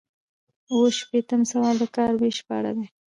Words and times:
اووه 0.71 0.89
شپیتم 0.99 1.41
سوال 1.51 1.75
د 1.79 1.85
کار 1.95 2.11
ویش 2.21 2.37
په 2.47 2.53
اړه 2.59 2.71
دی. 2.77 2.85